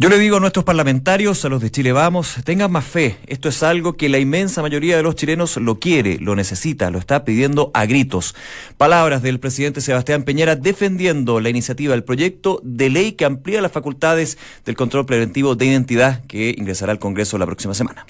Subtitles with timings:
[0.00, 3.18] Yo le digo a nuestros parlamentarios, a los de Chile Vamos, tengan más fe.
[3.26, 6.98] Esto es algo que la inmensa mayoría de los chilenos lo quiere, lo necesita, lo
[6.98, 8.34] está pidiendo a gritos.
[8.78, 13.72] Palabras del presidente Sebastián Peñera defendiendo la iniciativa, el proyecto de ley que amplía las
[13.72, 18.06] facultades del control preventivo de identidad que ingresará al Congreso la próxima semana.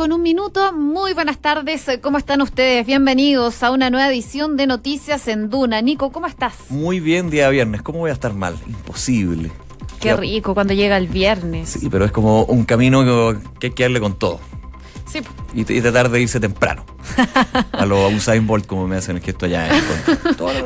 [0.00, 0.72] Con un minuto.
[0.72, 1.86] Muy buenas tardes.
[2.00, 2.86] ¿Cómo están ustedes?
[2.86, 5.82] Bienvenidos a una nueva edición de Noticias en Duna.
[5.82, 6.54] Nico, ¿cómo estás?
[6.70, 7.82] Muy bien, día viernes.
[7.82, 8.56] ¿Cómo voy a estar mal?
[8.66, 9.50] Imposible.
[10.00, 11.68] Qué rico cuando llega el viernes.
[11.68, 13.04] Sí, pero es como un camino
[13.58, 14.40] que hay que darle con todo.
[15.10, 15.20] Sí.
[15.54, 16.84] Y, tratar de irse temprano.
[17.72, 19.68] a los Usain Bolt, como me hacen el gesto allá.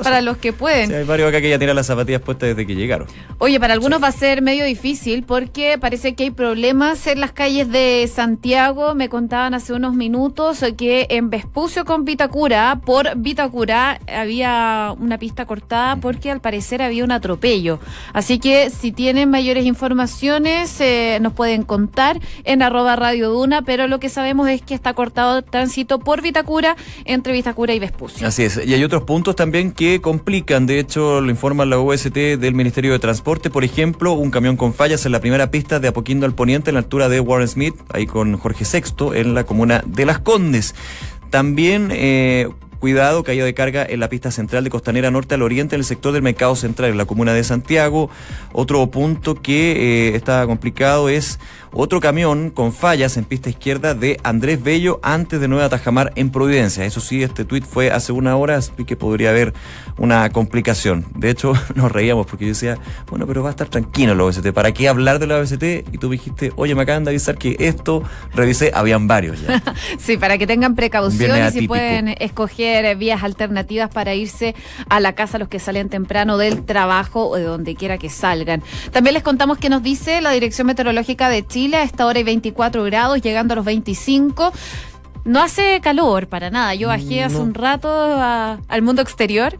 [0.02, 0.88] para los que pueden.
[0.88, 3.06] Sí, hay varios acá que ya tienen las zapatillas puestas desde que llegaron.
[3.38, 7.32] Oye, para algunos va a ser medio difícil porque parece que hay problemas en las
[7.32, 8.94] calles de Santiago.
[8.94, 15.46] Me contaban hace unos minutos que en Vespucio con Vitacura, por Vitacura, había una pista
[15.46, 17.78] cortada porque al parecer había un atropello.
[18.12, 23.86] Así que si tienen mayores informaciones, eh, nos pueden contar en arroba Radio Duna, pero
[23.86, 28.26] lo que sabemos es que está cortado el tránsito por Vitacura entre Vitacura y Vespucio.
[28.26, 28.60] Así es.
[28.64, 30.66] Y hay otros puntos también que complican.
[30.66, 33.50] De hecho, lo informa la OST del Ministerio de Transporte.
[33.50, 36.74] Por ejemplo, un camión con fallas en la primera pista de Apoquindo al Poniente, en
[36.74, 40.74] la altura de Warren Smith, ahí con Jorge Sexto, en la comuna de Las Condes.
[41.30, 42.48] También eh,
[42.84, 45.86] cuidado, caída de carga en la pista central de Costanera Norte al Oriente, en el
[45.86, 48.10] sector del Mercado Central, en la comuna de Santiago.
[48.52, 51.40] Otro punto que eh, está complicado es
[51.74, 56.30] otro camión con fallas en pista izquierda de Andrés Bello antes de Nueva Tajamar en
[56.30, 56.84] Providencia.
[56.84, 59.52] Eso sí, este tuit fue hace una hora, así que podría haber
[59.98, 61.04] una complicación.
[61.16, 64.52] De hecho, nos reíamos porque yo decía, bueno, pero va a estar tranquilo la OST.
[64.52, 65.62] ¿Para qué hablar de la OST?
[65.92, 68.02] Y tú dijiste, oye, me acaban de avisar que esto,
[68.34, 69.62] revisé, habían varios ya.
[69.98, 74.54] sí, para que tengan precaución y si pueden escoger vías alternativas para irse
[74.88, 78.62] a la casa los que salen temprano del trabajo o de donde quiera que salgan.
[78.92, 82.24] También les contamos que nos dice la Dirección Meteorológica de Chile, a esta hora hay
[82.24, 84.52] 24 grados, llegando a los 25.
[85.24, 86.74] No hace calor para nada.
[86.74, 89.56] Yo bajé hace un rato al mundo exterior.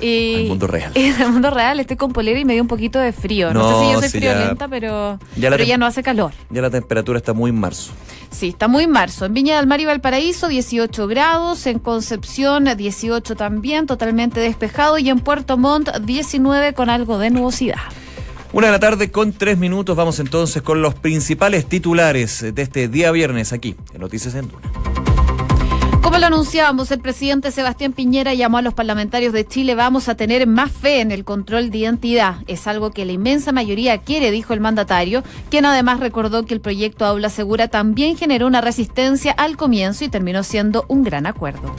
[0.00, 0.92] Y, al mundo real.
[1.20, 3.52] al mundo real estoy con polera y me dio un poquito de frío.
[3.52, 6.32] No, sé si yo soy friolenta, pero, ya, pero ya no hace calor.
[6.48, 7.92] Ya la temperatura está muy en marzo.
[8.30, 9.26] Sí, está muy en marzo.
[9.26, 11.66] En Viña del Mar y Valparaíso, 18 grados.
[11.66, 14.96] En Concepción, 18 también, totalmente despejado.
[14.96, 17.80] Y en Puerto Montt, 19 con algo de nubosidad.
[18.54, 19.96] Una de la tarde con tres minutos.
[19.96, 24.70] Vamos entonces con los principales titulares de este día viernes aquí en Noticias en Duna.
[26.02, 30.16] Como lo anunciábamos, el presidente Sebastián Piñera llamó a los parlamentarios de Chile, vamos a
[30.16, 32.36] tener más fe en el control de identidad.
[32.46, 36.60] Es algo que la inmensa mayoría quiere, dijo el mandatario, quien además recordó que el
[36.60, 41.74] proyecto Aula Segura también generó una resistencia al comienzo y terminó siendo un gran acuerdo.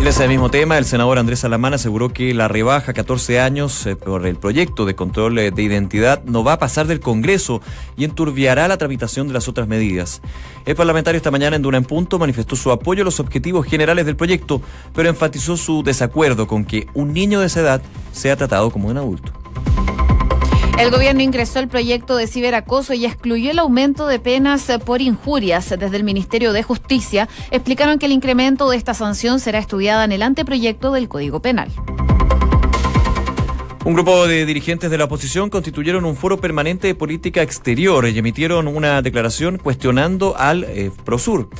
[0.00, 3.84] En ese mismo tema, el senador Andrés Alamán aseguró que la rebaja a 14 años
[3.84, 7.60] eh, por el proyecto de control eh, de identidad no va a pasar del Congreso
[7.98, 10.22] y enturbiará la tramitación de las otras medidas.
[10.64, 14.06] El parlamentario esta mañana en Duna en Punto manifestó su apoyo a los objetivos generales
[14.06, 14.62] del proyecto,
[14.94, 18.96] pero enfatizó su desacuerdo con que un niño de esa edad sea tratado como un
[18.96, 19.39] adulto.
[20.80, 25.68] El gobierno ingresó el proyecto de ciberacoso y excluyó el aumento de penas por injurias.
[25.68, 30.12] Desde el Ministerio de Justicia explicaron que el incremento de esta sanción será estudiada en
[30.12, 31.70] el anteproyecto del Código Penal.
[33.84, 38.18] Un grupo de dirigentes de la oposición constituyeron un foro permanente de política exterior y
[38.18, 41.50] emitieron una declaración cuestionando al eh, Prosur.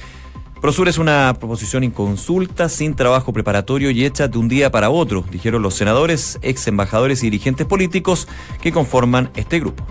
[0.60, 5.24] Prosur es una proposición inconsulta, sin trabajo preparatorio y hecha de un día para otro,
[5.30, 8.28] dijeron los senadores, ex embajadores y dirigentes políticos
[8.60, 9.82] que conforman este grupo.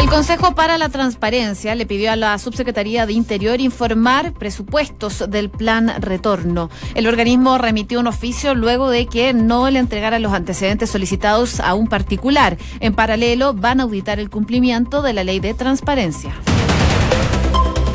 [0.00, 5.50] El Consejo para la Transparencia le pidió a la Subsecretaría de Interior informar presupuestos del
[5.50, 6.70] plan retorno.
[6.94, 11.74] El organismo remitió un oficio luego de que no le entregara los antecedentes solicitados a
[11.74, 12.56] un particular.
[12.78, 16.34] En paralelo, van a auditar el cumplimiento de la ley de transparencia.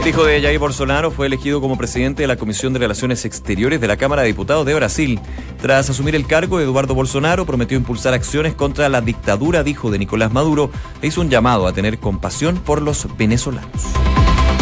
[0.05, 3.81] El hijo de Jair Bolsonaro fue elegido como presidente de la Comisión de Relaciones Exteriores
[3.81, 5.19] de la Cámara de Diputados de Brasil.
[5.59, 10.31] Tras asumir el cargo, Eduardo Bolsonaro prometió impulsar acciones contra la dictadura, dijo de Nicolás
[10.31, 10.69] Maduro,
[11.01, 13.81] e hizo un llamado a tener compasión por los venezolanos.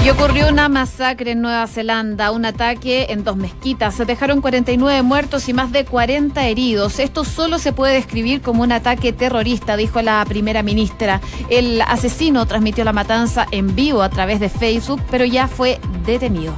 [0.04, 3.96] Y ocurrió una masacre en Nueva Zelanda, un ataque en dos mezquitas.
[3.96, 7.00] Se dejaron 49 muertos y más de 40 heridos.
[7.00, 11.22] Esto solo se puede describir como un ataque terrorista, dijo la primera ministra.
[11.50, 16.54] El asesino transmitió la matanza en vivo a través de Facebook, pero ya fue detenido.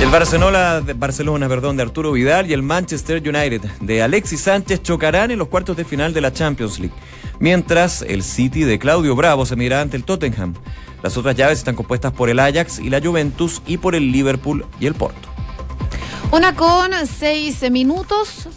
[0.00, 5.30] El Barcelona, Barcelona perdón, de Arturo Vidal y el Manchester United de Alexis Sánchez chocarán
[5.30, 6.94] en los cuartos de final de la Champions League,
[7.40, 10.54] mientras el City de Claudio Bravo se medirá ante el Tottenham.
[11.02, 14.64] Las otras llaves están compuestas por el Ajax y la Juventus y por el Liverpool
[14.78, 15.28] y el Porto.
[16.30, 18.48] Una con seis minutos.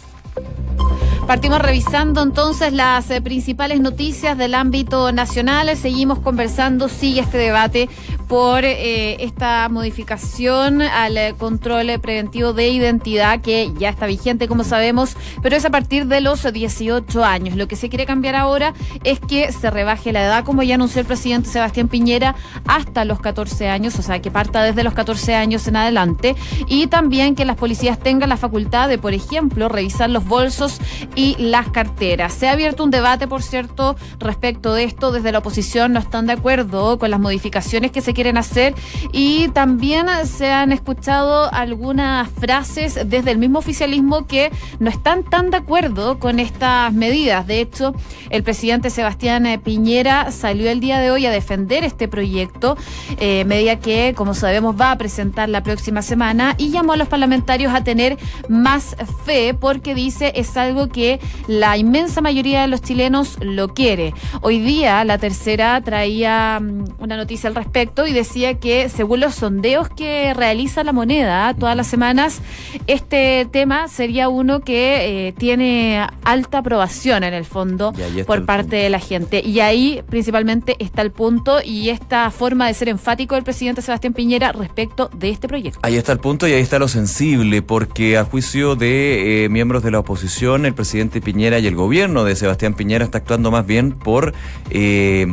[1.26, 5.74] Partimos revisando entonces las eh, principales noticias del ámbito nacional.
[5.74, 7.88] Seguimos conversando, sigue este debate
[8.28, 15.16] por eh, esta modificación al control preventivo de identidad que ya está vigente, como sabemos,
[15.42, 17.56] pero es a partir de los 18 años.
[17.56, 18.74] Lo que se quiere cambiar ahora
[19.04, 22.34] es que se rebaje la edad, como ya anunció el presidente Sebastián Piñera,
[22.66, 26.36] hasta los 14 años, o sea, que parta desde los 14 años en adelante,
[26.66, 30.80] y también que las policías tengan la facultad de, por ejemplo, revisar los bolsos
[31.14, 32.32] y las carteras.
[32.32, 35.12] Se ha abierto un debate, por cierto, respecto de esto.
[35.12, 38.74] Desde la oposición no están de acuerdo con las modificaciones que se quieren hacer
[39.12, 45.50] y también se han escuchado algunas frases desde el mismo oficialismo que no están tan
[45.50, 47.46] de acuerdo con estas medidas.
[47.46, 47.94] De hecho,
[48.30, 52.76] el presidente Sebastián Piñera salió el día de hoy a defender este proyecto,
[53.18, 57.08] eh, medida que, como sabemos, va a presentar la próxima semana y llamó a los
[57.08, 58.16] parlamentarios a tener
[58.48, 64.14] más fe porque dice es algo que la inmensa mayoría de los chilenos lo quiere.
[64.40, 69.34] Hoy día la tercera traía mm, una noticia al respecto y decía que según los
[69.34, 72.40] sondeos que realiza la moneda todas las semanas,
[72.86, 77.92] este tema sería uno que eh, tiene alta aprobación en el fondo
[78.26, 79.42] por parte de la gente.
[79.44, 84.14] Y ahí principalmente está el punto y esta forma de ser enfático del presidente Sebastián
[84.14, 85.80] Piñera respecto de este proyecto.
[85.82, 89.82] Ahí está el punto y ahí está lo sensible, porque a juicio de eh, miembros
[89.82, 93.50] de la oposición, el presidente presidente Piñera y el gobierno de Sebastián Piñera está actuando
[93.50, 94.32] más bien por
[94.70, 95.26] eh,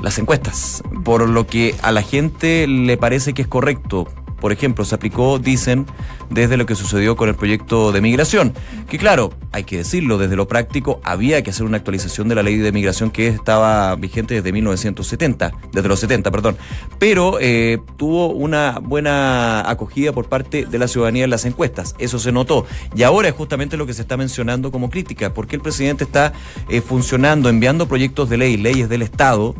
[0.00, 4.06] las encuestas, por lo que a la gente le parece que es correcto
[4.40, 5.86] por ejemplo, se aplicó, dicen,
[6.30, 8.52] desde lo que sucedió con el proyecto de migración.
[8.88, 12.42] Que claro, hay que decirlo, desde lo práctico había que hacer una actualización de la
[12.42, 16.56] ley de migración que estaba vigente desde 1970, desde los 70, perdón.
[16.98, 21.94] Pero eh, tuvo una buena acogida por parte de la ciudadanía en las encuestas.
[21.98, 22.66] Eso se notó.
[22.94, 26.32] Y ahora es justamente lo que se está mencionando como crítica, porque el presidente está
[26.68, 29.54] eh, funcionando, enviando proyectos de ley, leyes del Estado,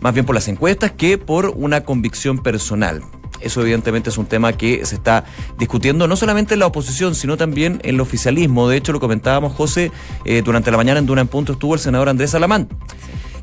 [0.00, 3.02] más bien por las encuestas que por una convicción personal.
[3.40, 5.24] Eso evidentemente es un tema que se está
[5.58, 8.68] discutiendo no solamente en la oposición, sino también en el oficialismo.
[8.68, 9.92] De hecho, lo comentábamos, José,
[10.24, 12.68] eh, durante la mañana en Duna en Punto estuvo el senador Andrés Alamán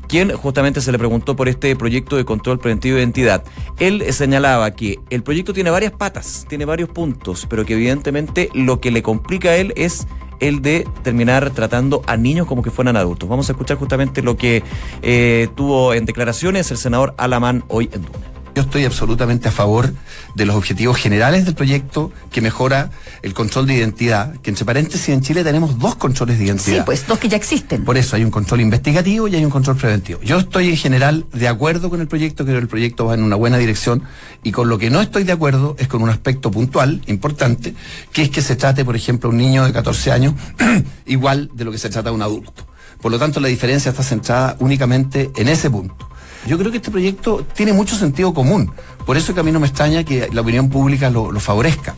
[0.08, 3.44] quien justamente se le preguntó por este proyecto de control preventivo de identidad.
[3.78, 8.80] Él señalaba que el proyecto tiene varias patas, tiene varios puntos, pero que evidentemente lo
[8.80, 10.06] que le complica a él es
[10.40, 13.28] el de terminar tratando a niños como que fueran adultos.
[13.28, 14.62] Vamos a escuchar justamente lo que
[15.02, 18.35] eh, tuvo en declaraciones el senador Alamán hoy en Duna.
[18.56, 19.92] Yo estoy absolutamente a favor
[20.34, 25.10] de los objetivos generales del proyecto que mejora el control de identidad, que entre paréntesis
[25.10, 26.78] en Chile tenemos dos controles de identidad.
[26.78, 27.84] Sí, pues dos que ya existen.
[27.84, 30.22] Por eso hay un control investigativo y hay un control preventivo.
[30.22, 33.24] Yo estoy en general de acuerdo con el proyecto, creo que el proyecto va en
[33.24, 34.04] una buena dirección
[34.42, 37.74] y con lo que no estoy de acuerdo es con un aspecto puntual, importante,
[38.10, 40.32] que es que se trate, por ejemplo, un niño de 14 años
[41.04, 42.66] igual de lo que se trata de un adulto.
[43.02, 46.08] Por lo tanto, la diferencia está centrada únicamente en ese punto.
[46.46, 48.70] Yo creo que este proyecto tiene mucho sentido común.
[49.04, 51.94] Por eso que a mí no me extraña que la opinión pública lo, lo favorezca.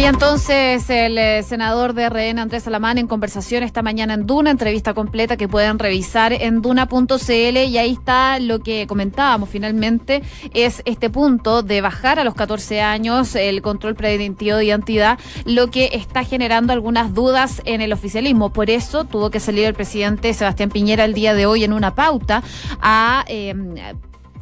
[0.00, 4.50] Ahí entonces el eh, senador de RN Andrés Alamán en conversación esta mañana en Duna,
[4.50, 10.22] entrevista completa que pueden revisar en duna.cl y ahí está lo que comentábamos finalmente,
[10.54, 15.70] es este punto de bajar a los 14 años el control preventivo de identidad, lo
[15.70, 18.54] que está generando algunas dudas en el oficialismo.
[18.54, 21.94] Por eso tuvo que salir el presidente Sebastián Piñera el día de hoy en una
[21.94, 22.42] pauta
[22.80, 23.26] a...
[23.28, 23.52] Eh,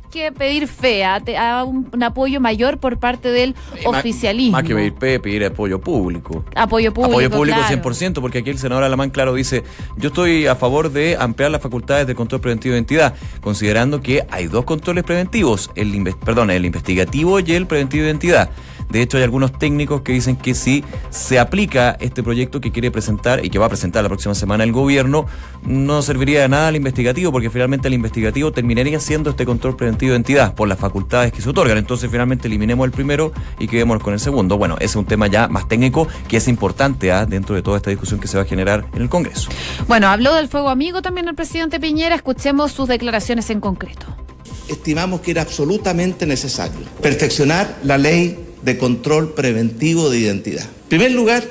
[0.09, 4.53] que pedir fe, a, un, apoyo mayor por parte del oficialismo.
[4.53, 6.45] Más, que pedir fe, pedir apoyo público.
[6.55, 7.13] Apoyo público.
[7.13, 9.65] Apoyo público 100%, porque aquí el senador Alamán, claro, dice:
[9.97, 14.27] Yo estoy a favor de ampliar las facultades de control preventivo de identidad, considerando que
[14.31, 18.51] hay dos controles preventivos: el, perdón, el investigativo y el preventivo de identidad.
[18.91, 22.91] De hecho, hay algunos técnicos que dicen que si se aplica este proyecto que quiere
[22.91, 25.27] presentar y que va a presentar la próxima semana el gobierno,
[25.63, 30.13] no serviría de nada al investigativo, porque finalmente el investigativo terminaría siendo este control preventivo
[30.13, 31.79] de entidad por las facultades que se otorgan.
[31.79, 34.57] Entonces, finalmente eliminemos el primero y quedémonos con el segundo.
[34.57, 37.27] Bueno, ese es un tema ya más técnico que es importante ¿ah?
[37.27, 39.51] dentro de toda esta discusión que se va a generar en el Congreso.
[39.87, 42.15] Bueno, habló del fuego amigo también el presidente Piñera.
[42.15, 44.07] Escuchemos sus declaraciones en concreto.
[44.69, 50.65] Estimamos que era absolutamente necesario perfeccionar la ley de control preventivo de identidad.
[50.65, 51.45] En primer lugar,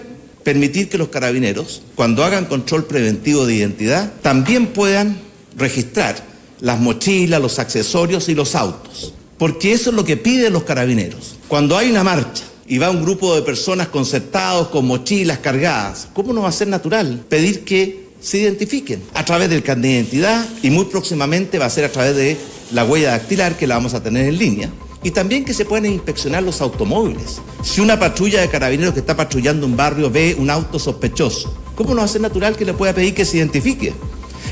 [0.43, 5.17] permitir que los carabineros, cuando hagan control preventivo de identidad, también puedan
[5.57, 6.15] registrar
[6.61, 9.13] las mochilas, los accesorios y los autos.
[9.37, 11.35] Porque eso es lo que piden los carabineros.
[11.47, 16.33] Cuando hay una marcha y va un grupo de personas concertados con mochilas cargadas, ¿cómo
[16.33, 20.45] no va a ser natural pedir que se identifiquen a través del carnet de identidad
[20.63, 22.37] y muy próximamente va a ser a través de
[22.71, 24.69] la huella dactilar que la vamos a tener en línea?
[25.03, 27.41] Y también que se puedan inspeccionar los automóviles.
[27.63, 31.93] Si una patrulla de carabineros que está patrullando un barrio ve un auto sospechoso, ¿cómo
[31.93, 33.93] no hace natural que le pueda pedir que se identifique?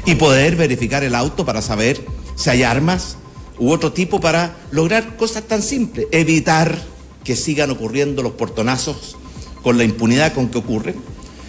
[0.05, 3.17] Y poder verificar el auto para saber si hay armas
[3.57, 6.79] u otro tipo para lograr cosas tan simples, evitar
[7.23, 9.17] que sigan ocurriendo los portonazos
[9.63, 10.95] con la impunidad con que ocurren,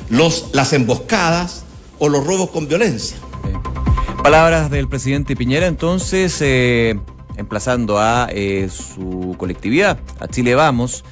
[0.09, 1.65] los, las emboscadas
[1.99, 3.19] o los robos con violencia.
[4.23, 6.99] Palabras del presidente Piñera entonces, eh,
[7.37, 11.05] emplazando a eh, su colectividad, a Chile Vamos,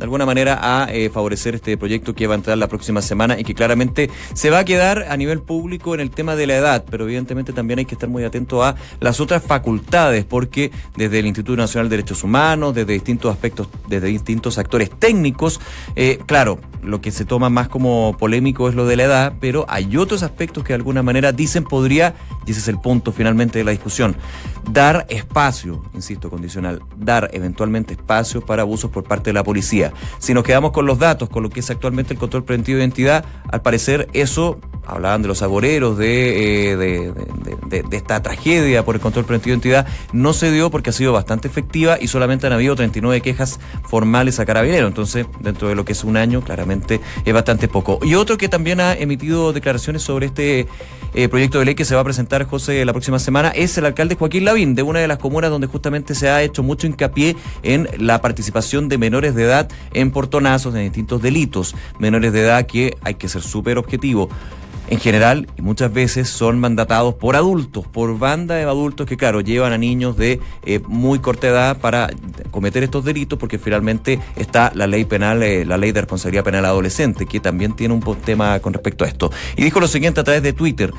[0.00, 3.38] de alguna manera a eh, favorecer este proyecto que va a entrar la próxima semana
[3.38, 6.56] y que claramente se va a quedar a nivel público en el tema de la
[6.56, 11.18] edad, pero evidentemente también hay que estar muy atento a las otras facultades, porque desde
[11.18, 15.60] el Instituto Nacional de Derechos Humanos, desde distintos aspectos, desde distintos actores técnicos,
[15.96, 19.66] eh, claro, lo que se toma más como polémico es lo de la edad, pero
[19.68, 22.14] hay otros aspectos que de alguna manera dicen podría,
[22.46, 24.16] y ese es el punto finalmente de la discusión,
[24.70, 29.89] dar espacio, insisto, condicional, dar eventualmente espacio para abusos por parte de la policía.
[30.18, 32.84] Si nos quedamos con los datos, con lo que es actualmente el control preventivo de
[32.84, 39.00] identidad, al parecer eso, hablaban de los agoreros, de, eh, de, esta tragedia por el
[39.00, 42.52] control preventivo de identidad, no se dio porque ha sido bastante efectiva y solamente han
[42.52, 44.86] habido 39 quejas formales a carabinero.
[44.86, 47.98] Entonces, dentro de lo que es un año, claramente es bastante poco.
[48.02, 50.66] Y otro que también ha emitido declaraciones sobre este
[51.14, 53.86] eh, proyecto de ley que se va a presentar, José, la próxima semana, es el
[53.86, 57.36] alcalde Joaquín Lavín, de una de las comunas donde justamente se ha hecho mucho hincapié
[57.62, 61.74] en la participación de menores de edad en portonazos, en distintos delitos.
[61.98, 64.28] Menores de edad que hay que ser súper objetivo
[64.90, 69.40] en general y muchas veces son mandatados por adultos, por banda de adultos que, claro,
[69.40, 72.10] llevan a niños de eh, muy corta edad para
[72.50, 76.64] cometer estos delitos, porque finalmente está la ley penal, eh, la ley de responsabilidad penal
[76.64, 79.30] adolescente, que también tiene un tema con respecto a esto.
[79.56, 80.92] Y dijo lo siguiente a través de Twitter,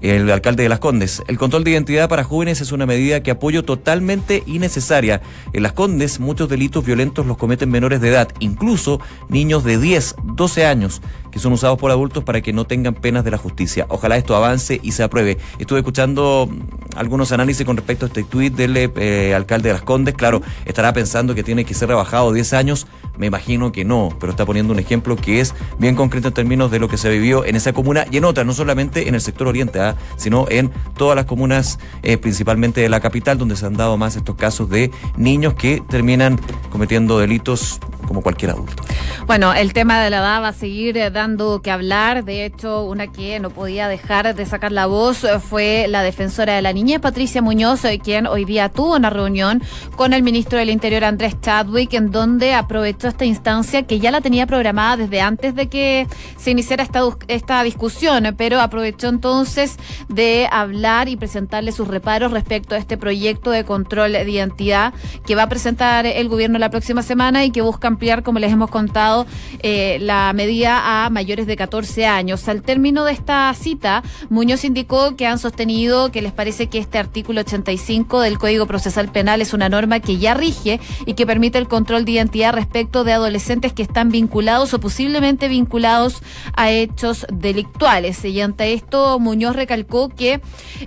[0.00, 3.30] el alcalde de Las Condes, el control de identidad para jóvenes es una medida que
[3.30, 5.20] apoyo totalmente innecesaria.
[5.52, 10.16] En Las Condes muchos delitos violentos los cometen menores de edad, incluso niños de 10,
[10.24, 11.02] 12 años
[11.34, 13.86] que son usados por adultos para que no tengan penas de la justicia.
[13.88, 15.36] Ojalá esto avance y se apruebe.
[15.58, 19.82] Estuve escuchando mm, algunos análisis con respecto a este tuit del eh, alcalde de Las
[19.82, 20.14] Condes.
[20.14, 22.86] Claro, estará pensando que tiene que ser rebajado 10 años.
[23.16, 26.70] Me imagino que no, pero está poniendo un ejemplo que es bien concreto en términos
[26.70, 29.20] de lo que se vivió en esa comuna y en otras, no solamente en el
[29.20, 29.96] sector oriente, ¿ah?
[30.16, 34.16] sino en todas las comunas, eh, principalmente de la capital, donde se han dado más
[34.16, 36.40] estos casos de niños que terminan
[36.70, 38.82] cometiendo delitos como cualquier adulto.
[39.26, 42.24] Bueno, el tema de la edad va a seguir eh, dando que hablar.
[42.24, 46.54] De hecho, una que no podía dejar de sacar la voz eh, fue la defensora
[46.54, 49.62] de la niñez, Patricia Muñoz, eh, quien hoy día tuvo una reunión
[49.96, 54.20] con el ministro del Interior, Andrés Chadwick, en donde aprovechó esta instancia que ya la
[54.20, 56.06] tenía programada desde antes de que
[56.36, 59.76] se iniciara esta, esta discusión, pero aprovechó entonces
[60.08, 64.92] de hablar y presentarle sus reparos respecto a este proyecto de control de identidad
[65.26, 68.52] que va a presentar el gobierno la próxima semana y que busca ampliar, como les
[68.52, 69.26] hemos contado,
[69.60, 72.48] eh, la medida a mayores de 14 años.
[72.48, 76.98] Al término de esta cita, Muñoz indicó que han sostenido que les parece que este
[76.98, 81.58] artículo 85 del Código Procesal Penal es una norma que ya rige y que permite
[81.58, 86.22] el control de identidad respecto de adolescentes que están vinculados o posiblemente vinculados
[86.54, 88.24] a hechos delictuales.
[88.24, 90.40] Y ante esto, Muñoz recalcó que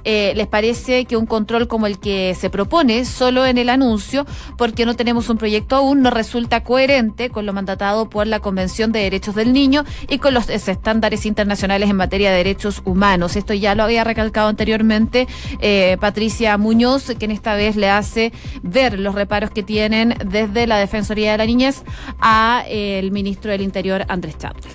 [0.05, 4.25] eh, les parece que un control como el que se propone solo en el anuncio,
[4.57, 8.91] porque no tenemos un proyecto aún, no resulta coherente con lo mandatado por la Convención
[8.91, 13.35] de Derechos del Niño y con los estándares internacionales en materia de derechos humanos.
[13.35, 15.27] Esto ya lo había recalcado anteriormente
[15.59, 20.77] eh, Patricia Muñoz, quien esta vez le hace ver los reparos que tienen desde la
[20.77, 21.83] Defensoría de la Niñez
[22.19, 24.65] a eh, el ministro del Interior, Andrés Chávez.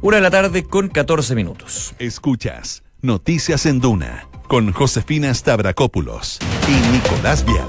[0.00, 1.94] Una de la tarde con 14 minutos.
[1.98, 6.38] Escuchas Noticias en Duna con Josefina Stavrakopoulos
[6.68, 7.66] y Nicolás Vial.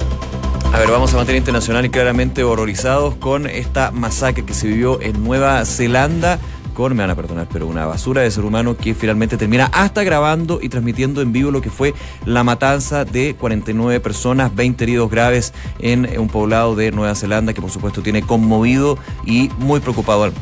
[0.73, 4.99] A ver, vamos a materia internacional y claramente horrorizados con esta masacre que se vivió
[5.01, 6.39] en Nueva Zelanda
[6.73, 10.59] me van a perdonar, pero una basura de ser humano que finalmente termina hasta grabando
[10.61, 11.93] y transmitiendo en vivo lo que fue
[12.25, 17.61] la matanza de 49 personas, 20 heridos graves en un poblado de Nueva Zelanda que
[17.61, 20.33] por supuesto tiene conmovido y muy preocupado al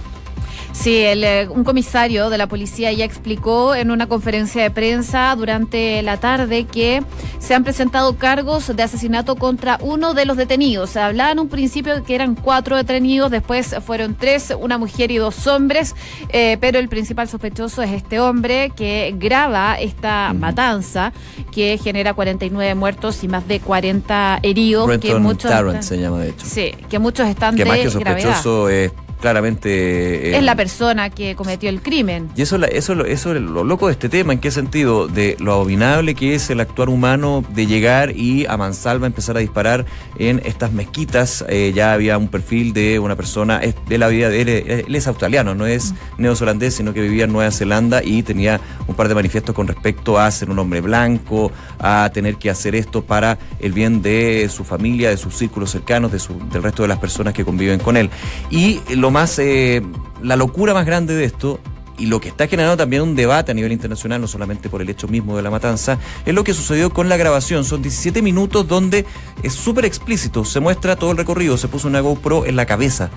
[0.74, 5.36] Sí, el, eh, un comisario de la policía ya explicó en una conferencia de prensa
[5.36, 7.04] durante la tarde que
[7.40, 10.92] se han presentado cargos de asesinato contra uno de los detenidos.
[10.92, 15.18] Se hablaba en un principio que eran cuatro detenidos, después fueron tres, una mujer y
[15.18, 15.96] dos hombres,
[16.30, 21.12] eh, pero el principal sospechoso es este hombre que graba esta matanza
[21.52, 24.90] que genera 49 muertos y más de 40 heridos.
[25.00, 25.52] que muchos
[25.82, 26.46] se llama de hecho.
[26.46, 30.32] Sí, que muchos están que de más que sospechoso es claramente...
[30.32, 32.30] eh, Es la persona que cometió el crimen.
[32.36, 35.08] Y eso, es lo loco de este tema, ¿en qué sentido?
[35.08, 39.40] De lo abominable que es el actuar humano de llegar y a mansalva empezar a
[39.40, 39.86] disparar
[40.18, 41.46] en estas mezquitas.
[41.48, 44.50] Eh, ya había un perfil de una persona, es de la vida de él,
[44.88, 48.96] él es australiano, no es neozelandés, sino que vivía en Nueva Zelanda y tenía un
[48.96, 53.04] par de manifiestos con respecto a ser un hombre blanco, a tener que hacer esto
[53.04, 56.88] para el bien de su familia, de sus círculos cercanos, de su- del resto de
[56.90, 58.10] las personas que conviven con él.
[58.50, 59.82] Y lo más, eh,
[60.22, 61.60] la locura más grande de esto
[61.98, 64.90] y lo que está generando también un debate a nivel internacional, no solamente por el
[64.90, 67.64] hecho mismo de la matanza, es lo que sucedió con la grabación.
[67.64, 69.06] Son 17 minutos donde
[69.44, 73.12] es súper explícito, se muestra todo el recorrido, se puso una GoPro en la cabeza.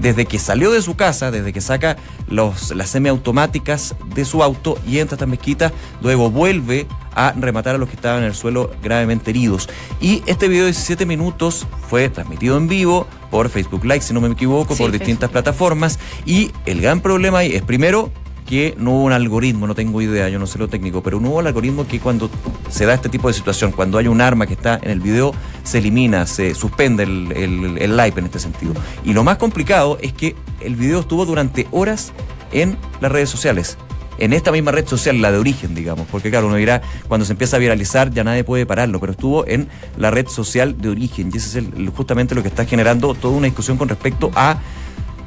[0.00, 1.96] Desde que salió de su casa, desde que saca
[2.28, 7.74] los, las semiautomáticas de su auto y entra a esta mezquita, luego vuelve a rematar
[7.74, 9.68] a los que estaban en el suelo gravemente heridos.
[10.00, 14.20] Y este video de 17 minutos fue transmitido en vivo por Facebook Live, si no
[14.20, 15.98] me equivoco, Sí, por distintas plataformas.
[16.24, 18.10] Y el gran problema ahí es primero
[18.50, 21.28] que no hubo un algoritmo, no tengo idea, yo no sé lo técnico, pero no
[21.30, 22.28] hubo el algoritmo que cuando
[22.68, 25.32] se da este tipo de situación, cuando hay un arma que está en el video,
[25.62, 27.30] se elimina, se suspende el,
[27.78, 28.74] el, live en este sentido.
[29.04, 32.12] Y lo más complicado es que el video estuvo durante horas
[32.50, 33.78] en las redes sociales.
[34.18, 37.32] En esta misma red social, la de origen, digamos, porque claro, uno dirá, cuando se
[37.32, 41.30] empieza a viralizar ya nadie puede pararlo, pero estuvo en la red social de origen
[41.32, 44.58] y ese es justamente lo que está generando toda una discusión con respecto a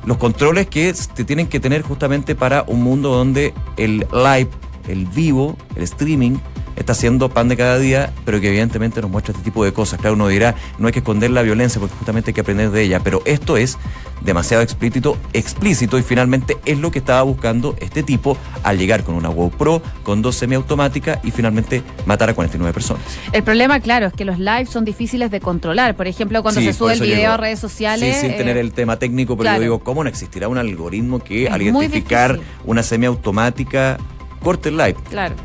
[0.06, 4.50] los controles que se tienen que tener justamente para un mundo donde el live,
[4.88, 6.38] el vivo, el streaming
[6.76, 10.00] está siendo pan de cada día, pero que evidentemente nos muestra este tipo de cosas.
[10.00, 12.82] Claro, uno dirá, no hay que esconder la violencia porque justamente hay que aprender de
[12.82, 13.78] ella, pero esto es
[14.22, 19.16] demasiado explícito, explícito y finalmente es lo que estaba buscando este tipo al llegar con
[19.16, 23.04] una GoPro, con dos semiautomáticas y finalmente matar a 49 personas.
[23.34, 25.96] El problema, claro, es que los lives son difíciles de controlar.
[25.96, 27.34] Por ejemplo, cuando Sí, se sube el video llegó.
[27.34, 28.16] a redes sociales.
[28.16, 29.58] Sí, sin eh, tener el tema técnico, pero claro.
[29.58, 33.98] yo digo, ¿cómo no existirá un algoritmo que Es al identificar una semiautomática
[34.42, 34.96] corte el live?
[35.10, 35.36] Claro.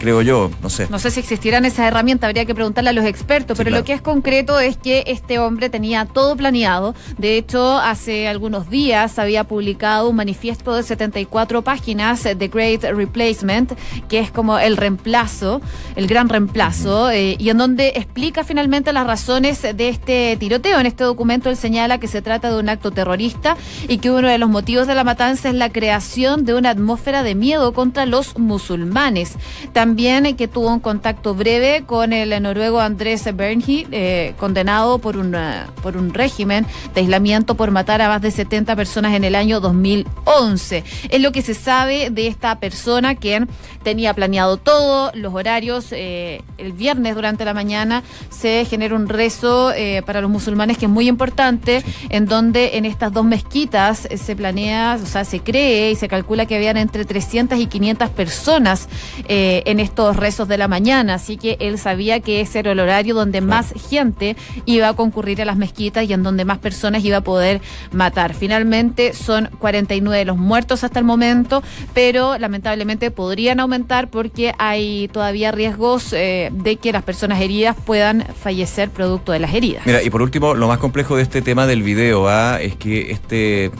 [0.00, 0.86] Creo yo, no sé.
[0.88, 3.82] No sé si existirán esas herramientas, habría que preguntarle a los expertos, Sí, pero claro.
[3.82, 6.94] lo que es concreto es que este hombre tenía todo planeado.
[7.18, 13.74] De hecho, hace algunos días había publicado un manifiesto de 74 páginas de Great Replacement,
[14.08, 15.60] que es como el reemplazo,
[15.96, 20.80] el gran reemplazo, eh, y en donde explica finalmente las razones de este tiroteo.
[20.80, 23.54] En este documento él señala que se trata de un acto terrorista
[23.86, 27.22] y que uno de los motivos de la matanza es la creación de una atmósfera
[27.22, 29.34] de miedo contra los musulmanes.
[29.74, 35.16] También eh, que tuvo un contacto breve con el noruego Andrés Bernhi, eh, condenado por,
[35.16, 39.34] una, por un régimen de aislamiento por matar a más de 70 personas en el
[39.34, 40.84] año 2011.
[41.08, 43.48] Es lo que se sabe de esta persona quien
[43.82, 45.88] tenía planeado todo, los horarios.
[45.92, 50.86] eh, el viernes durante la mañana se genera un rezo eh, para los musulmanes que
[50.86, 55.40] es muy importante, en donde en estas dos mezquitas eh, se planea, o sea, se
[55.40, 58.88] cree y se calcula que habían entre 300 y 500 personas
[59.28, 61.14] eh, en estos rezos de la mañana.
[61.14, 65.40] Así que él sabía que ese era el horario donde más gente iba a concurrir
[65.42, 67.60] a las mezquitas y en donde más personas iba a poder
[67.92, 68.34] matar.
[68.34, 71.62] Finalmente son 49 los muertos hasta el momento,
[71.94, 78.26] pero lamentablemente podrían aumentar porque hay todavía riesgos eh, de que las personas heridas puedan
[78.40, 79.86] fallecer producto de las heridas.
[79.86, 82.58] Mira, y por último, lo más complejo de este tema del video ¿ah?
[82.60, 83.70] es que este,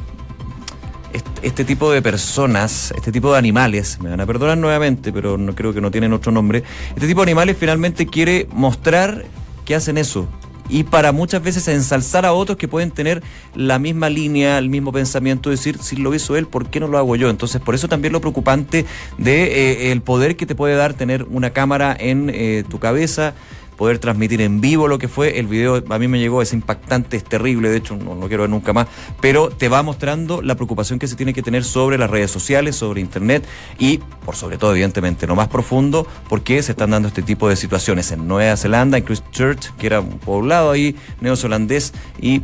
[1.43, 5.55] este, tipo de personas, este tipo de animales, me van a perdonar nuevamente, pero no
[5.55, 6.63] creo que no tienen otro nombre,
[6.95, 9.25] este tipo de animales finalmente quiere mostrar
[9.65, 10.29] que hacen eso.
[10.71, 13.25] Y para muchas veces ensalzar a otros que pueden tener
[13.57, 16.97] la misma línea, el mismo pensamiento, decir, si lo hizo él, ¿por qué no lo
[16.97, 17.29] hago yo?
[17.29, 18.87] Entonces, por eso también lo preocupante
[19.19, 23.35] de eh, el poder que te puede dar tener una cámara en eh, tu cabeza,
[23.81, 25.39] poder transmitir en vivo lo que fue.
[25.39, 28.43] El video a mí me llegó, es impactante, es terrible, de hecho no lo quiero
[28.43, 28.89] ver nunca más,
[29.23, 32.77] pero te va mostrando la preocupación que se tiene que tener sobre las redes sociales,
[32.77, 37.09] sobre Internet y, por sobre todo, evidentemente, lo más profundo, por qué se están dando
[37.09, 41.95] este tipo de situaciones en Nueva Zelanda, en Christchurch, que era un poblado ahí neozelandés
[42.21, 42.43] y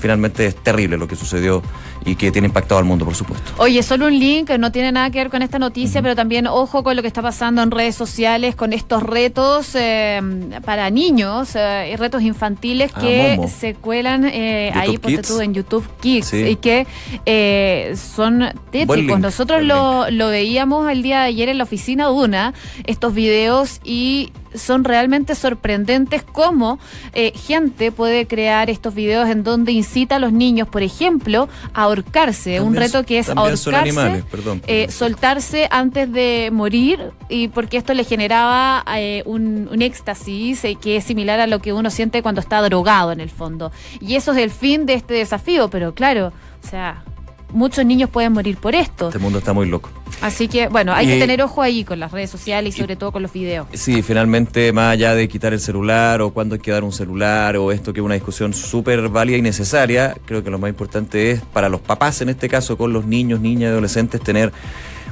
[0.00, 1.62] finalmente es terrible lo que sucedió
[2.04, 3.52] y que tiene impactado al mundo, por supuesto.
[3.58, 6.82] Oye, solo un link, no tiene nada que ver con esta noticia, pero también ojo
[6.82, 10.20] con lo que está pasando en redes sociales, con estos retos eh,
[10.64, 13.48] para niños, eh, y retos infantiles Ah, que Momo.
[13.48, 16.36] se cuelan eh, ahí, ponte tú, en YouTube Kids, Sí.
[16.38, 16.86] y que
[17.26, 19.20] eh, son tétricos.
[19.20, 22.54] Nosotros lo, lo veíamos el día de ayer en la oficina Duna,
[22.86, 26.78] estos videos, y son realmente sorprendentes cómo
[27.12, 31.82] eh, gente puede crear estos videos en donde incita a los niños, por ejemplo, a
[31.82, 32.60] ahorcarse.
[32.60, 34.62] un reto que es ahorcarse, animales, perdón.
[34.66, 40.76] eh, soltarse antes de morir, y porque esto le generaba eh, un, un éxtasis eh,
[40.80, 43.72] que es similar a lo que uno siente cuando está drogado en el fondo.
[44.00, 46.32] Y eso es el fin de este desafío, pero claro,
[46.62, 47.04] o sea,
[47.52, 49.08] muchos niños pueden morir por esto.
[49.08, 49.90] Este mundo está muy loco.
[50.20, 53.12] Así que, bueno, hay que tener ojo ahí con las redes sociales y sobre todo
[53.12, 53.66] con los videos.
[53.72, 57.56] Sí, finalmente, más allá de quitar el celular o cuándo hay que dar un celular
[57.56, 61.30] o esto que es una discusión súper válida y necesaria, creo que lo más importante
[61.30, 64.52] es para los papás, en este caso, con los niños, niñas y adolescentes, tener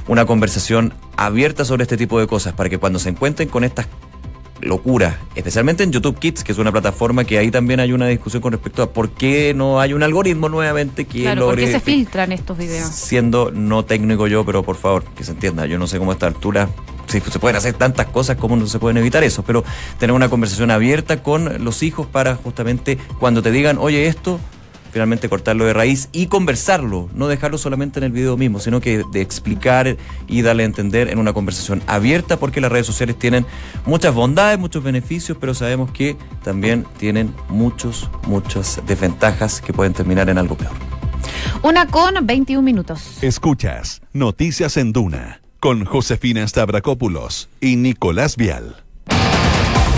[0.07, 3.87] una conversación abierta sobre este tipo de cosas para que cuando se encuentren con estas
[4.61, 8.41] locuras, especialmente en YouTube Kids, que es una plataforma que ahí también hay una discusión
[8.41, 11.71] con respecto a por qué no hay un algoritmo nuevamente que Claro, ¿por logre qué
[11.71, 12.87] se filtran estos videos?
[12.89, 16.13] siendo no técnico yo, pero por favor, que se entienda, yo no sé cómo a
[16.13, 16.69] esta altura
[17.09, 19.63] si se pueden hacer tantas cosas, cómo no se pueden evitar eso, pero
[19.97, 24.39] tener una conversación abierta con los hijos para justamente cuando te digan, oye, esto,
[24.91, 29.03] finalmente cortarlo de raíz y conversarlo, no dejarlo solamente en el video mismo, sino que
[29.11, 29.97] de explicar
[30.27, 33.45] y darle a entender en una conversación abierta, porque las redes sociales tienen
[33.85, 40.29] muchas bondades, muchos beneficios, pero sabemos que también tienen muchos, muchas desventajas que pueden terminar
[40.29, 40.73] en algo peor.
[41.61, 43.21] Una con 21 minutos.
[43.21, 48.83] Escuchas Noticias en Duna con Josefina Stavrakopoulos y Nicolás Vial.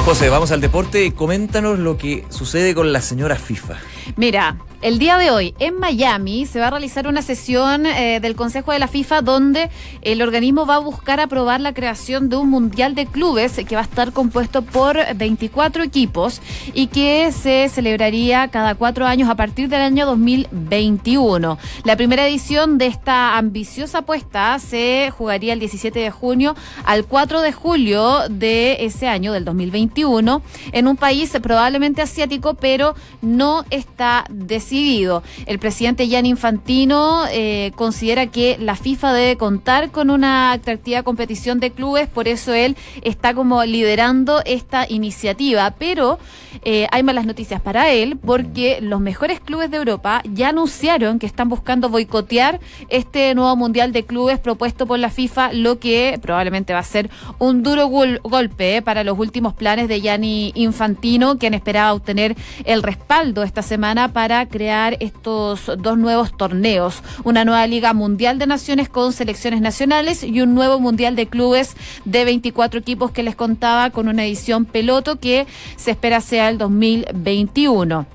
[0.06, 3.78] José, vamos al deporte y coméntanos lo que sucede con la señora FIFA.
[4.16, 8.36] Mira, el día de hoy en Miami se va a realizar una sesión eh, del
[8.36, 9.70] Consejo de la FIFA donde
[10.02, 13.82] el organismo va a buscar aprobar la creación de un Mundial de Clubes que va
[13.82, 16.42] a estar compuesto por 24 equipos
[16.74, 21.60] y que se celebraría cada cuatro años a partir del año 2021.
[21.84, 27.42] La primera edición de esta ambiciosa apuesta se jugaría el 17 de junio al 4
[27.42, 30.42] de julio de ese año, del 2021,
[30.72, 34.71] en un país probablemente asiático, pero no está decidido.
[34.72, 41.60] El presidente Gianni Infantino eh, considera que la FIFA debe contar con una atractiva competición
[41.60, 45.76] de clubes, por eso él está como liderando esta iniciativa.
[45.78, 46.20] Pero
[46.64, 51.26] eh, hay malas noticias para él, porque los mejores clubes de Europa ya anunciaron que
[51.26, 56.72] están buscando boicotear este nuevo Mundial de Clubes propuesto por la FIFA, lo que probablemente
[56.74, 61.38] va a ser un duro gol- golpe eh, para los últimos planes de Gianni Infantino,
[61.38, 64.61] quien esperaba obtener el respaldo esta semana para crear
[65.00, 67.02] estos dos nuevos torneos.
[67.24, 71.76] Una nueva Liga Mundial de Naciones con selecciones nacionales y un nuevo Mundial de Clubes
[72.06, 75.48] de 24 equipos que les contaba con una edición peloto que
[75.78, 78.06] se espera sea el 2021.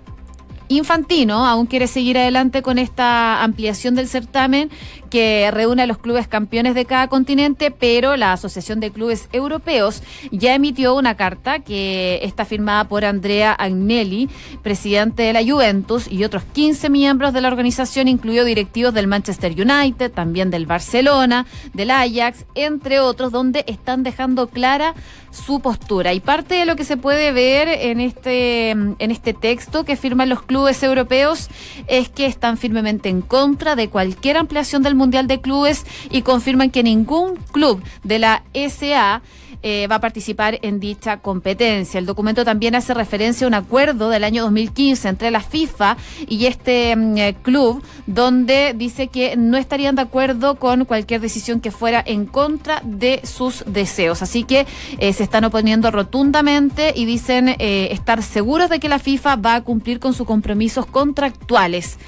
[0.68, 4.70] Infantino aún quiere seguir adelante con esta ampliación del certamen
[5.08, 10.02] que reúne a los clubes campeones de cada continente, pero la Asociación de Clubes Europeos
[10.30, 14.28] ya emitió una carta que está firmada por Andrea Agnelli,
[14.62, 19.52] presidente de la Juventus, y otros 15 miembros de la organización, incluidos directivos del Manchester
[19.52, 24.94] United, también del Barcelona, del Ajax, entre otros, donde están dejando clara
[25.30, 26.12] su postura.
[26.14, 30.28] Y parte de lo que se puede ver en este, en este texto que firman
[30.28, 31.48] los clubes europeos
[31.86, 36.70] es que están firmemente en contra de cualquier ampliación del Mundial de Clubes y confirman
[36.70, 39.22] que ningún club de la SA
[39.68, 41.98] eh, va a participar en dicha competencia.
[41.98, 45.96] El documento también hace referencia a un acuerdo del año 2015 entre la FIFA
[46.28, 51.60] y este mm, eh, club, donde dice que no estarían de acuerdo con cualquier decisión
[51.60, 54.22] que fuera en contra de sus deseos.
[54.22, 54.66] Así que
[54.98, 59.64] eh, se están oponiendo rotundamente y dicen estar seguros de que la FIFA va a
[59.64, 61.98] cumplir con sus compromisos contractuales.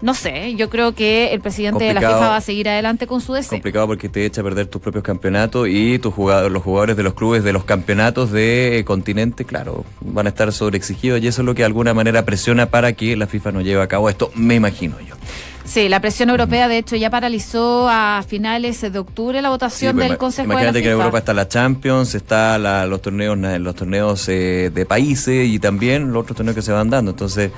[0.00, 2.00] No sé, yo creo que el presidente de la.
[2.00, 3.50] FIFA va a seguir adelante con su deseo.
[3.50, 7.02] Complicado porque te echa a perder tus propios campeonatos y tus jugadores, los jugadores de
[7.02, 11.42] los clubes de los campeonatos de eh, continente, claro, van a estar sobreexigidos y eso
[11.42, 14.08] es lo que de alguna manera presiona para que la FIFA no lleve a cabo
[14.08, 15.16] esto, me imagino yo.
[15.64, 19.96] Sí, la presión europea, de hecho, ya paralizó a finales de octubre la votación Sí,
[19.98, 20.92] pues, del Consejo de la Imagínate que en.
[20.96, 26.10] Europa está la Champions, está la- los torneos, los torneos eh, de países y también
[26.12, 27.50] los otros torneos que se van dando, entonces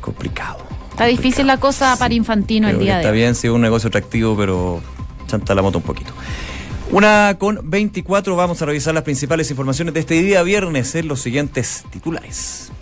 [0.00, 0.58] complicado.
[0.96, 3.18] Está difícil la cosa para Infantino el día de Está hoy.
[3.18, 4.80] bien, sí, un negocio atractivo, pero
[5.26, 6.14] chanta la moto un poquito.
[6.90, 11.20] Una con 24, vamos a revisar las principales informaciones de este día viernes en los
[11.20, 12.72] siguientes titulares.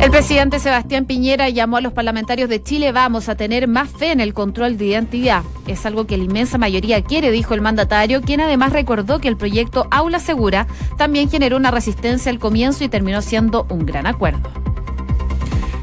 [0.00, 4.12] El presidente Sebastián Piñera llamó a los parlamentarios de Chile, vamos a tener más fe
[4.12, 5.42] en el control de identidad.
[5.66, 9.36] Es algo que la inmensa mayoría quiere, dijo el mandatario, quien además recordó que el
[9.36, 14.61] proyecto Aula Segura también generó una resistencia al comienzo y terminó siendo un gran acuerdo.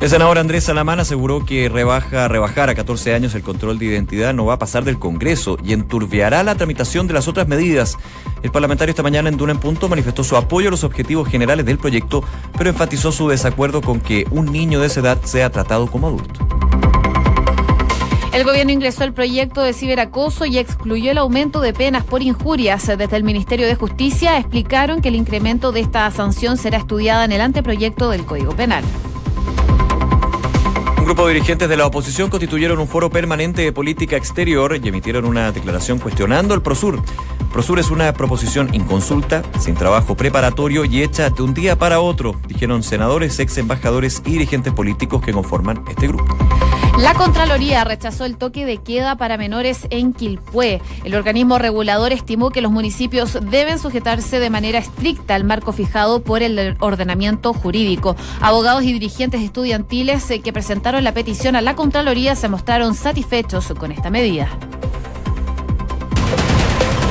[0.01, 4.33] El senador Andrés Salamán aseguró que rebaja, rebajar a 14 años el control de identidad
[4.33, 7.97] no va a pasar del Congreso y enturbiará la tramitación de las otras medidas.
[8.41, 11.65] El parlamentario esta mañana en Duna en Punto manifestó su apoyo a los objetivos generales
[11.65, 12.23] del proyecto,
[12.57, 16.47] pero enfatizó su desacuerdo con que un niño de esa edad sea tratado como adulto.
[18.31, 22.88] El gobierno ingresó el proyecto de ciberacoso y excluyó el aumento de penas por injurias.
[22.88, 27.33] Desde el Ministerio de Justicia explicaron que el incremento de esta sanción será estudiada en
[27.33, 28.85] el anteproyecto del Código Penal.
[31.09, 35.25] Grupo de dirigentes de la oposición constituyeron un foro permanente de política exterior y emitieron
[35.25, 37.01] una declaración cuestionando el Prosur.
[37.51, 42.39] Prosur es una proposición inconsulta, sin trabajo preparatorio y hecha de un día para otro,
[42.47, 46.27] dijeron senadores, ex embajadores y dirigentes políticos que conforman este grupo.
[47.01, 50.81] La Contraloría rechazó el toque de queda para menores en Quilpué.
[51.05, 56.21] El organismo regulador estimó que los municipios deben sujetarse de manera estricta al marco fijado
[56.21, 58.17] por el ordenamiento jurídico.
[58.41, 63.73] Abogados y dirigentes estudiantiles eh, que presentaron la petición a la Contraloría se mostraron satisfechos
[63.79, 64.49] con esta medida.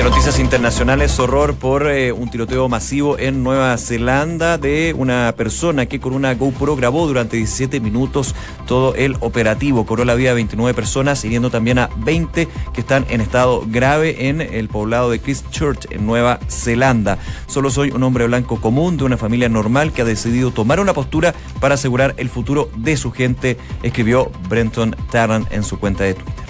[0.04, 6.00] Noticias internacionales, horror por eh, un tiroteo masivo en Nueva Zelanda de una persona que
[6.00, 8.34] con una GoPro grabó durante 17 minutos
[8.66, 9.84] todo el operativo.
[9.84, 14.28] Corrió la vida de 29 personas, hiriendo también a 20 que están en estado grave
[14.28, 17.18] en el poblado de Christchurch, en Nueva Zelanda.
[17.46, 20.94] Solo soy un hombre blanco común de una familia normal que ha decidido tomar una
[20.94, 26.14] postura para asegurar el futuro de su gente, escribió Brenton Tarrant en su cuenta de
[26.14, 26.47] Twitter.